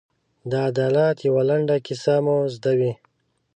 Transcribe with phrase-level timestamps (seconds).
[0.49, 2.91] د عدالت یوه لنډه کیسه مو زده وي.